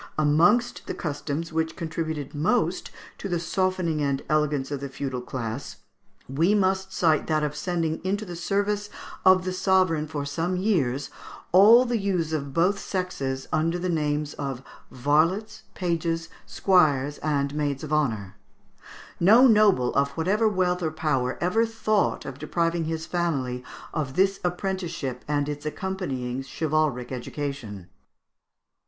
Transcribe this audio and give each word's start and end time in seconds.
Amongst 0.17 0.87
the 0.87 0.95
customs 0.95 1.53
which 1.53 1.75
contributed 1.75 2.33
most 2.33 2.89
to 3.19 3.29
the 3.29 3.39
softening 3.39 4.01
and 4.01 4.23
elegance 4.29 4.71
of 4.71 4.79
the 4.79 4.89
feudal 4.89 5.21
class, 5.21 5.75
we 6.27 6.55
must 6.55 6.91
cite 6.91 7.27
that 7.27 7.43
of 7.43 7.55
sending 7.55 8.03
into 8.03 8.25
the 8.25 8.35
service 8.35 8.89
of 9.23 9.43
the 9.45 9.53
sovereign 9.53 10.07
for 10.07 10.25
some 10.25 10.55
years 10.55 11.11
all 11.51 11.85
the 11.85 11.99
youths 11.99 12.31
of 12.33 12.51
both 12.51 12.79
sexes, 12.79 13.47
under 13.53 13.77
the 13.77 13.89
names 13.89 14.33
of 14.39 14.63
varlets, 14.89 15.65
pages, 15.75 16.29
squires, 16.47 17.19
and 17.19 17.53
maids 17.53 17.83
of 17.83 17.93
honour. 17.93 18.37
No 19.19 19.45
noble, 19.45 19.93
of 19.93 20.09
whatever 20.17 20.49
wealth 20.49 20.81
or 20.81 20.89
power, 20.89 21.37
ever 21.39 21.63
thought 21.63 22.25
of 22.25 22.39
depriving 22.39 22.85
his 22.85 23.05
family 23.05 23.63
of 23.93 24.15
this 24.15 24.39
apprenticeship 24.43 25.23
and 25.27 25.47
its 25.47 25.63
accompanying 25.63 26.41
chivalric 26.43 27.11
education. 27.11 27.87